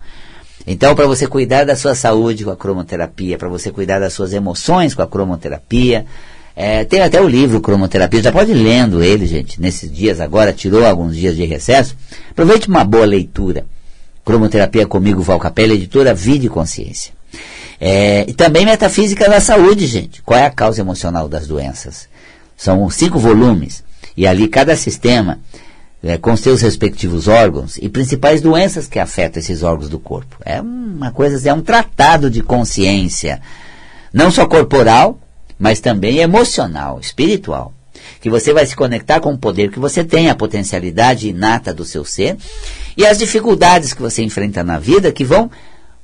Então, 0.65 0.95
para 0.95 1.07
você 1.07 1.25
cuidar 1.27 1.65
da 1.65 1.75
sua 1.75 1.95
saúde 1.95 2.43
com 2.43 2.51
a 2.51 2.55
cromoterapia, 2.55 3.37
para 3.37 3.49
você 3.49 3.71
cuidar 3.71 3.99
das 3.99 4.13
suas 4.13 4.33
emoções 4.33 4.93
com 4.93 5.01
a 5.01 5.07
cromoterapia, 5.07 6.05
é, 6.55 6.83
tem 6.83 7.01
até 7.01 7.19
o 7.21 7.27
livro 7.27 7.61
Cromoterapia, 7.61 8.21
já 8.21 8.31
pode 8.31 8.51
ir 8.51 8.55
lendo 8.55 9.03
ele, 9.03 9.25
gente, 9.25 9.59
nesses 9.59 9.91
dias 9.91 10.19
agora, 10.19 10.51
tirou 10.51 10.85
alguns 10.85 11.15
dias 11.15 11.35
de 11.35 11.45
recesso. 11.45 11.95
Aproveite 12.29 12.67
uma 12.67 12.83
boa 12.83 13.05
leitura. 13.05 13.65
Cromoterapia 14.23 14.85
comigo, 14.85 15.21
Val 15.21 15.39
Capella, 15.39 15.73
editora 15.73 16.13
Vida 16.13 16.45
e 16.45 16.49
Consciência. 16.49 17.13
É, 17.79 18.25
e 18.27 18.33
também 18.33 18.65
Metafísica 18.65 19.27
da 19.27 19.39
Saúde, 19.39 19.87
gente. 19.87 20.21
Qual 20.21 20.39
é 20.39 20.45
a 20.45 20.51
causa 20.51 20.81
emocional 20.81 21.27
das 21.27 21.47
doenças? 21.47 22.07
São 22.55 22.87
cinco 22.91 23.17
volumes, 23.17 23.83
e 24.15 24.27
ali 24.27 24.47
cada 24.47 24.75
sistema, 24.75 25.39
é, 26.03 26.17
com 26.17 26.35
seus 26.35 26.61
respectivos 26.61 27.27
órgãos 27.27 27.77
e 27.77 27.87
principais 27.87 28.41
doenças 28.41 28.87
que 28.87 28.99
afetam 28.99 29.39
esses 29.39 29.63
órgãos 29.63 29.89
do 29.89 29.99
corpo. 29.99 30.35
É 30.43 30.59
uma 30.59 31.11
coisa, 31.11 31.49
é 31.49 31.53
um 31.53 31.61
tratado 31.61 32.29
de 32.29 32.41
consciência, 32.41 33.41
não 34.11 34.31
só 34.31 34.45
corporal, 34.45 35.19
mas 35.59 35.79
também 35.79 36.17
emocional, 36.17 36.99
espiritual. 36.99 37.73
Que 38.19 38.29
você 38.29 38.51
vai 38.51 38.65
se 38.65 38.75
conectar 38.75 39.19
com 39.19 39.33
o 39.33 39.37
poder 39.37 39.71
que 39.71 39.79
você 39.79 40.03
tem, 40.03 40.29
a 40.29 40.35
potencialidade 40.35 41.29
inata 41.29 41.73
do 41.73 41.85
seu 41.85 42.03
ser 42.03 42.35
e 42.97 43.05
as 43.05 43.19
dificuldades 43.19 43.93
que 43.93 44.01
você 44.01 44.23
enfrenta 44.23 44.63
na 44.63 44.79
vida 44.79 45.11
que 45.11 45.23
vão 45.23 45.51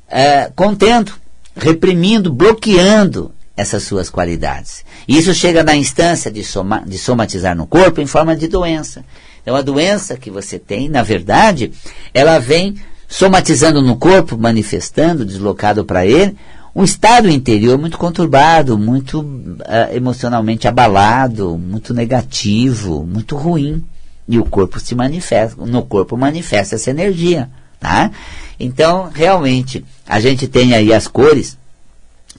é, 0.07 0.51
contendo, 0.55 1.13
reprimindo, 1.55 2.31
bloqueando 2.31 3.31
essas 3.55 3.81
suas 3.81 4.09
qualidades. 4.11 4.85
E 5.07 5.17
isso 5.17 5.33
chega 5.33 5.63
na 5.63 5.75
instância 5.75 6.29
de, 6.29 6.43
soma, 6.43 6.83
de 6.85 6.99
somatizar 6.99 7.55
no 7.55 7.65
corpo 7.65 7.99
em 7.99 8.05
forma 8.05 8.35
de 8.35 8.47
doença. 8.47 9.03
Então 9.47 9.55
a 9.55 9.61
doença 9.61 10.17
que 10.17 10.29
você 10.29 10.59
tem, 10.59 10.89
na 10.89 11.01
verdade, 11.01 11.71
ela 12.13 12.37
vem 12.37 12.75
somatizando 13.07 13.81
no 13.81 13.95
corpo, 13.95 14.37
manifestando, 14.37 15.23
deslocado 15.23 15.85
para 15.85 16.05
ele, 16.05 16.35
um 16.75 16.83
estado 16.83 17.29
interior 17.29 17.77
muito 17.77 17.97
conturbado, 17.97 18.77
muito 18.77 19.21
uh, 19.21 19.95
emocionalmente 19.95 20.67
abalado, 20.67 21.57
muito 21.57 21.93
negativo, 21.93 23.05
muito 23.05 23.37
ruim. 23.37 23.81
E 24.27 24.37
o 24.37 24.43
corpo 24.43 24.81
se 24.81 24.93
manifesta, 24.93 25.65
no 25.65 25.81
corpo 25.83 26.17
manifesta 26.17 26.75
essa 26.75 26.89
energia, 26.89 27.49
tá? 27.79 28.11
Então, 28.59 29.09
realmente, 29.13 29.85
a 30.05 30.19
gente 30.19 30.45
tem 30.45 30.75
aí 30.75 30.93
as 30.93 31.07
cores 31.07 31.57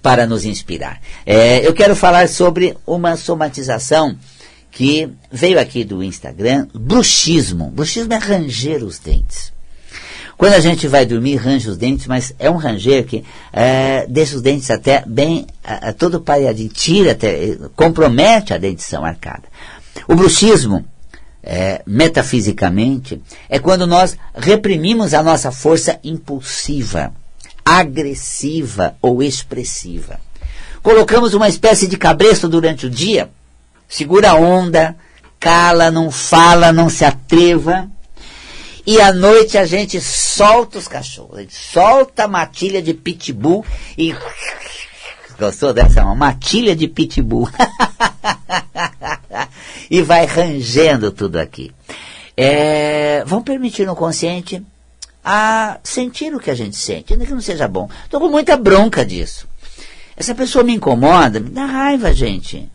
para 0.03 0.27
nos 0.27 0.45
inspirar. 0.45 1.01
É, 1.25 1.67
eu 1.67 1.73
quero 1.73 1.97
falar 1.97 2.29
sobre 2.29 2.77
uma 2.87 3.17
somatização 3.17 4.15
que 4.71 5.09
veio 5.31 5.59
aqui 5.59 5.85
do 5.85 6.03
Instagram, 6.03 6.69
bruxismo. 6.75 7.71
Bruxismo 7.71 8.13
é 8.13 8.19
ranger 8.19 8.85
os 8.85 8.99
dentes. 8.99 9.53
Quando 10.39 10.53
a 10.53 10.61
gente 10.61 10.87
vai 10.87 11.05
dormir, 11.05 11.35
range 11.35 11.69
os 11.69 11.77
dentes, 11.77 12.07
mas 12.07 12.33
é 12.39 12.49
um 12.49 12.57
ranger 12.57 13.05
que 13.05 13.25
é, 13.53 14.07
deixa 14.09 14.37
os 14.37 14.41
dentes 14.41 14.71
até 14.71 15.03
bem, 15.05 15.45
é, 15.65 15.91
todo 15.91 16.21
pareadinho, 16.21 16.69
tira 16.69 17.11
até, 17.11 17.57
compromete 17.75 18.55
a 18.55 18.59
dentição 18.59 19.05
arcada. 19.05 19.43
O 20.07 20.15
bruxismo, 20.15 20.85
é, 21.43 21.83
metafisicamente, 21.85 23.21
é 23.49 23.59
quando 23.59 23.85
nós 23.85 24.17
reprimimos 24.33 25.13
a 25.13 25.25
nossa 25.25 25.51
força 25.51 25.99
impulsiva, 26.05 27.13
agressiva 27.65 28.97
ou 29.03 29.21
expressiva. 29.21 30.21
Colocamos 30.85 31.35
uma 31.35 31.49
espécie 31.49 31.89
de 31.89 31.97
cabresto 31.97 32.49
durante 32.49 32.87
o 32.87 32.91
dia, 32.91 33.29
segura 33.89 34.33
a 34.33 34.35
onda, 34.35 34.95
cala, 35.41 35.91
não 35.91 36.11
fala, 36.11 36.73
não 36.73 36.89
se 36.89 37.05
atreva, 37.05 37.89
e 38.91 39.03
à 39.03 39.13
noite 39.13 39.59
a 39.59 39.67
gente 39.67 40.01
solta 40.01 40.79
os 40.79 40.89
cachorros. 40.89 41.37
A 41.37 41.41
gente 41.43 41.55
solta 41.55 42.25
a 42.25 42.29
matilha 42.29 42.81
de 42.81 42.95
pitbull 42.95 43.63
e. 43.99 44.17
Gostou 45.39 45.75
dessa? 45.75 46.03
Uma 46.03 46.15
matilha 46.15 46.75
de 46.75 46.89
pitbull. 46.89 47.51
e 49.91 50.01
vai 50.01 50.25
rangendo 50.25 51.13
tudo 51.13 51.37
aqui. 51.37 51.71
É, 52.35 53.23
vamos 53.27 53.45
permitir 53.45 53.87
no 53.87 53.95
consciente 53.95 54.65
a 55.23 55.79
sentir 55.85 56.35
o 56.35 56.41
que 56.41 56.51
a 56.51 56.55
gente 56.55 56.77
sente, 56.77 57.13
ainda 57.13 57.27
que 57.27 57.35
não 57.35 57.43
seja 57.43 57.69
bom. 57.69 57.91
Estou 58.05 58.19
com 58.19 58.31
muita 58.31 58.57
bronca 58.57 59.05
disso. 59.05 59.47
Essa 60.17 60.35
pessoa 60.35 60.65
me 60.65 60.73
incomoda, 60.73 61.39
me 61.39 61.51
dá 61.51 61.67
raiva, 61.67 62.11
gente. 62.15 62.71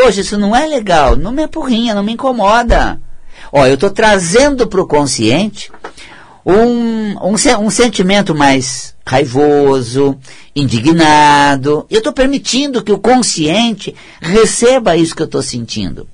Poxa, 0.00 0.20
isso 0.20 0.38
não 0.38 0.54
é 0.54 0.64
legal, 0.64 1.16
não 1.16 1.32
me 1.32 1.42
apurrinha, 1.42 1.92
não 1.92 2.04
me 2.04 2.12
incomoda. 2.12 3.00
Ó, 3.52 3.66
eu 3.66 3.74
estou 3.74 3.90
trazendo 3.90 4.68
para 4.68 4.80
o 4.80 4.86
consciente 4.86 5.72
um, 6.46 7.16
um, 7.20 7.34
um 7.34 7.68
sentimento 7.68 8.32
mais 8.32 8.94
raivoso, 9.04 10.16
indignado. 10.54 11.84
Eu 11.90 11.98
estou 11.98 12.12
permitindo 12.12 12.80
que 12.84 12.92
o 12.92 12.98
consciente 12.98 13.92
receba 14.20 14.96
isso 14.96 15.16
que 15.16 15.22
eu 15.22 15.26
estou 15.26 15.42
sentindo. 15.42 16.08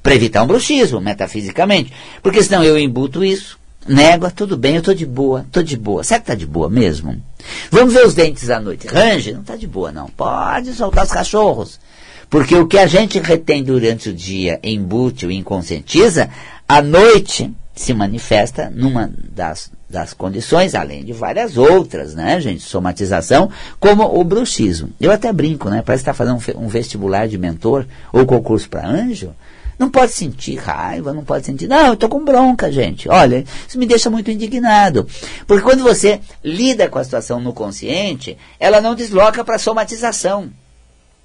Para 0.00 0.14
evitar 0.14 0.44
um 0.44 0.46
bruxismo, 0.46 1.00
metafisicamente. 1.00 1.92
Porque 2.22 2.40
senão 2.40 2.62
eu 2.62 2.78
embuto 2.78 3.24
isso, 3.24 3.58
nego, 3.88 4.30
tudo 4.30 4.56
bem, 4.56 4.74
eu 4.74 4.78
estou 4.78 4.94
de 4.94 5.06
boa, 5.06 5.40
estou 5.40 5.62
de 5.64 5.76
boa. 5.76 6.04
Será 6.04 6.20
que 6.20 6.24
está 6.24 6.34
de 6.36 6.46
boa 6.46 6.70
mesmo? 6.70 7.20
Vamos 7.68 7.94
ver 7.94 8.06
os 8.06 8.14
dentes 8.14 8.48
à 8.48 8.60
noite. 8.60 8.86
Range? 8.86 9.32
Não 9.32 9.40
está 9.40 9.56
de 9.56 9.66
boa, 9.66 9.90
não. 9.90 10.06
Pode 10.06 10.72
soltar 10.72 11.04
os 11.04 11.10
cachorros. 11.10 11.80
Porque 12.28 12.56
o 12.56 12.66
que 12.66 12.78
a 12.78 12.86
gente 12.86 13.18
retém 13.18 13.62
durante 13.62 14.08
o 14.08 14.14
dia, 14.14 14.58
embute 14.62 15.26
ou 15.26 15.32
inconscientiza, 15.32 16.30
à 16.68 16.80
noite 16.80 17.52
se 17.74 17.92
manifesta 17.92 18.70
numa 18.70 19.10
das, 19.34 19.70
das 19.90 20.12
condições, 20.12 20.74
além 20.74 21.04
de 21.04 21.12
várias 21.12 21.56
outras, 21.56 22.14
né, 22.14 22.40
gente? 22.40 22.62
Somatização, 22.62 23.50
como 23.80 24.04
o 24.04 24.22
bruxismo. 24.22 24.90
Eu 25.00 25.10
até 25.10 25.32
brinco, 25.32 25.68
né? 25.68 25.82
Parece 25.84 26.04
que 26.04 26.10
está 26.10 26.14
fazendo 26.14 26.38
um, 26.56 26.64
um 26.64 26.68
vestibular 26.68 27.26
de 27.26 27.36
mentor 27.36 27.86
ou 28.12 28.24
concurso 28.24 28.68
para 28.68 28.86
anjo. 28.86 29.34
Não 29.76 29.90
pode 29.90 30.12
sentir 30.12 30.56
raiva, 30.56 31.12
não 31.12 31.24
pode 31.24 31.46
sentir. 31.46 31.66
Não, 31.66 31.88
eu 31.88 31.94
estou 31.94 32.08
com 32.08 32.24
bronca, 32.24 32.70
gente. 32.70 33.08
Olha, 33.08 33.44
isso 33.68 33.76
me 33.76 33.86
deixa 33.86 34.08
muito 34.08 34.30
indignado. 34.30 35.06
Porque 35.48 35.64
quando 35.64 35.82
você 35.82 36.20
lida 36.44 36.88
com 36.88 36.98
a 36.98 37.04
situação 37.04 37.40
no 37.40 37.52
consciente, 37.52 38.38
ela 38.60 38.80
não 38.80 38.94
desloca 38.94 39.44
para 39.44 39.56
a 39.56 39.58
somatização. 39.58 40.50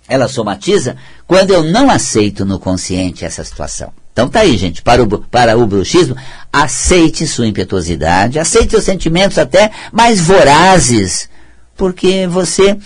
Ela 0.10 0.28
somatiza 0.28 0.98
quando 1.28 1.52
eu 1.52 1.64
não 1.64 1.90
aceito 1.90 2.44
no 2.46 2.60
consciente 2.60 3.24
essa 3.24 3.44
situação. 3.44 3.92
Então 4.12 4.28
tá 4.28 4.42
aí, 4.42 4.58
gente, 4.58 4.82
para 4.82 5.02
o, 5.02 5.08
para 5.08 5.58
o 5.58 5.66
bruxismo, 5.66 6.16
aceite 6.52 7.26
sua 7.26 7.48
impetuosidade, 7.48 8.40
aceite 8.40 8.72
seus 8.72 8.84
sentimentos 8.84 9.38
até 9.38 9.72
mais 9.94 10.20
vorazes, 10.20 11.30
porque 11.78 12.28
você 12.28 12.78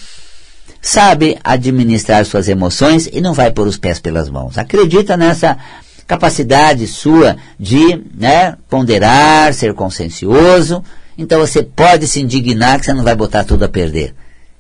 sabe 0.80 1.40
administrar 1.44 2.26
suas 2.26 2.48
emoções 2.48 3.10
e 3.12 3.22
não 3.22 3.34
vai 3.34 3.50
pôr 3.50 3.66
os 3.66 3.78
pés 3.78 4.00
pelas 4.00 4.30
mãos. 4.30 4.58
Acredita 4.58 5.18
nessa 5.18 5.58
capacidade 6.06 6.86
sua 6.86 7.38
de 7.58 8.04
né, 8.14 8.56
ponderar, 8.70 9.54
ser 9.54 9.74
consciencioso, 9.74 10.84
então 11.18 11.40
você 11.40 11.64
pode 11.64 12.08
se 12.08 12.22
indignar 12.22 12.80
que 12.80 12.86
você 12.86 12.94
não 12.94 13.04
vai 13.04 13.16
botar 13.16 13.44
tudo 13.44 13.64
a 13.64 13.70
perder. 13.70 14.14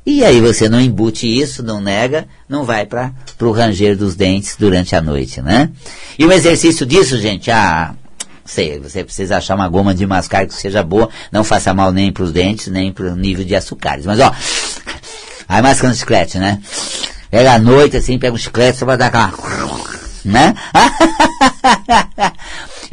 E 0.06 0.24
aí 0.24 0.42
você 0.42 0.68
não 0.68 0.82
embute 0.82 1.28
isso, 1.28 1.64
não 1.64 1.80
nega, 1.80 2.28
não 2.48 2.66
vai 2.66 2.86
para 2.86 3.14
o 3.42 3.52
ranger 3.52 3.98
dos 3.98 4.16
dentes 4.16 4.56
durante 4.60 4.96
a 4.96 5.02
noite, 5.02 5.42
né? 5.42 5.70
E 6.20 6.26
o 6.26 6.32
exercício 6.32 6.86
disso, 6.86 7.18
gente, 7.18 7.50
ah, 7.50 7.96
sei, 8.44 8.80
você 8.80 9.04
precisa 9.04 9.38
achar 9.38 9.56
uma 9.56 9.70
goma 9.70 9.96
de 9.96 10.06
mascar 10.06 10.46
que 10.46 10.54
seja 10.54 10.84
boa, 10.84 11.10
não 11.32 11.44
faça 11.44 11.74
mal 11.74 11.92
nem 11.92 12.12
para 12.12 12.24
os 12.24 12.34
dentes, 12.34 12.68
nem 12.68 12.92
para 12.92 13.06
o 13.06 13.16
nível 13.16 13.46
de 13.46 13.56
açúcares. 13.56 14.06
Mas 14.06 14.20
ó, 14.20 14.34
aí 15.48 15.62
mascando 15.62 15.96
chiclete, 15.96 16.38
né? 16.38 16.62
Pega 17.32 17.54
à 17.54 17.60
noite 17.60 17.96
assim, 17.96 18.20
pega 18.20 18.36
um 18.36 18.38
chiclete 18.38 18.78
só 18.80 18.86
para 18.86 18.98
dar 18.98 19.08
aquela, 19.08 19.34
né? 20.26 20.54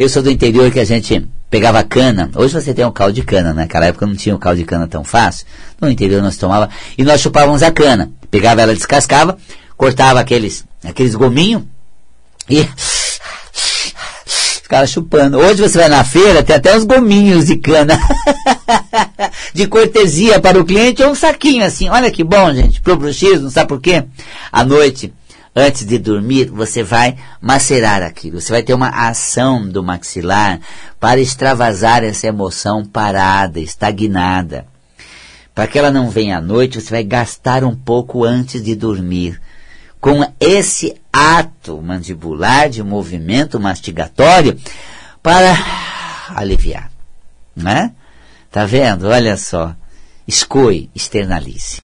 Eu 0.00 0.08
sou 0.08 0.22
do 0.22 0.30
interior 0.30 0.70
que 0.70 0.80
a 0.80 0.84
gente 0.84 1.28
pegava 1.50 1.84
cana. 1.84 2.30
Hoje 2.34 2.54
você 2.54 2.72
tem 2.72 2.86
um 2.86 2.90
caldo 2.90 3.12
de 3.12 3.22
cana, 3.22 3.52
né? 3.52 3.64
naquela 3.64 3.84
época 3.84 4.06
não 4.06 4.16
tinha 4.16 4.34
um 4.34 4.38
caldo 4.38 4.56
de 4.56 4.64
cana 4.64 4.88
tão 4.88 5.04
fácil. 5.04 5.44
No 5.78 5.90
interior 5.90 6.22
nós 6.22 6.38
tomava 6.38 6.70
e 6.96 7.04
nós 7.04 7.20
chupávamos 7.20 7.62
a 7.62 7.70
cana. 7.70 8.10
Pegava 8.30 8.62
ela, 8.62 8.74
descascava, 8.74 9.36
cortava 9.76 10.18
aqueles, 10.18 10.64
aqueles 10.82 11.14
gominhos 11.14 11.64
e 12.48 12.66
caras 14.66 14.88
chupando. 14.88 15.36
Hoje 15.36 15.60
você 15.60 15.76
vai 15.76 15.90
na 15.90 16.02
feira, 16.02 16.42
tem 16.42 16.56
até 16.56 16.74
uns 16.74 16.84
gominhos 16.84 17.44
de 17.44 17.56
cana. 17.56 18.00
de 19.52 19.66
cortesia 19.66 20.40
para 20.40 20.58
o 20.58 20.64
cliente, 20.64 21.02
ou 21.02 21.10
um 21.10 21.14
saquinho 21.14 21.62
assim. 21.62 21.90
Olha 21.90 22.10
que 22.10 22.24
bom, 22.24 22.54
gente, 22.54 22.80
pro 22.80 22.96
bruxismo, 22.96 23.50
sabe 23.50 23.68
por 23.68 23.78
quê? 23.82 24.04
À 24.50 24.64
noite, 24.64 25.12
antes 25.54 25.84
de 25.84 25.98
dormir, 25.98 26.46
você 26.46 26.82
vai 26.82 27.16
macerar 27.40 28.02
aquilo. 28.02 28.40
Você 28.40 28.52
vai 28.52 28.62
ter 28.62 28.74
uma 28.74 28.88
ação 28.88 29.68
do 29.68 29.82
maxilar 29.82 30.60
para 30.98 31.20
extravasar 31.20 32.04
essa 32.04 32.26
emoção 32.26 32.84
parada, 32.84 33.60
estagnada. 33.60 34.66
Para 35.54 35.66
que 35.66 35.78
ela 35.78 35.90
não 35.90 36.08
venha 36.08 36.38
à 36.38 36.40
noite, 36.40 36.80
você 36.80 36.90
vai 36.90 37.04
gastar 37.04 37.64
um 37.64 37.74
pouco 37.74 38.24
antes 38.24 38.62
de 38.62 38.74
dormir. 38.74 39.40
Com 40.00 40.26
esse 40.40 40.94
ato 41.12 41.82
mandibular 41.82 42.70
de 42.70 42.82
movimento 42.82 43.60
mastigatório 43.60 44.58
para 45.22 45.54
aliviar. 46.34 46.90
Né? 47.54 47.92
Tá 48.50 48.64
vendo? 48.64 49.08
Olha 49.08 49.36
só. 49.36 49.74
Escoe, 50.26 50.88
externalize. 50.94 51.78